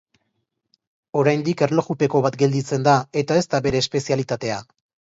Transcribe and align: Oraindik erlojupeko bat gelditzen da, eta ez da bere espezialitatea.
Oraindik 1.25 1.61
erlojupeko 1.67 2.23
bat 2.29 2.39
gelditzen 2.45 2.91
da, 2.91 2.99
eta 3.25 3.41
ez 3.45 3.47
da 3.55 3.65
bere 3.71 3.87
espezialitatea. 3.89 4.63